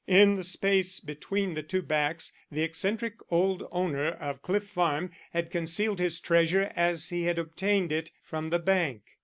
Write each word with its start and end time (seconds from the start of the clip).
In 0.07 0.35
the 0.37 0.43
space 0.43 0.99
between 0.99 1.53
the 1.53 1.61
two 1.61 1.83
backs 1.83 2.33
the 2.51 2.63
eccentric 2.63 3.17
old 3.29 3.61
owner 3.69 4.07
of 4.07 4.41
Cliff 4.41 4.63
Farm 4.65 5.11
had 5.31 5.51
concealed 5.51 5.99
his 5.99 6.19
treasure 6.19 6.71
as 6.75 7.09
he 7.09 7.25
had 7.25 7.37
obtained 7.37 7.91
it 7.91 8.09
from 8.23 8.49
the 8.49 8.57
bank. 8.57 9.03